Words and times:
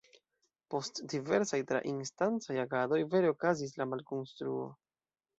Post 0.73 1.01
diversaj 1.11 1.59
tra-instancaj 1.71 2.55
agadoj 2.63 2.99
vere 3.11 3.29
okazis 3.33 3.75
la 3.83 3.87
malkonstruo. 3.91 4.65